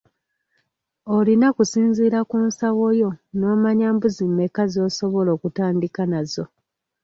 Olina 1.17 1.47
kusinziira 1.55 2.19
ku 2.29 2.37
nsawo 2.47 2.87
yo 3.01 3.09
n'omanya 3.37 3.87
mbuzi 3.95 4.23
mmeka 4.29 4.63
z'osobola 4.73 5.29
okutandika 5.37 6.01
nazo. 6.11 6.43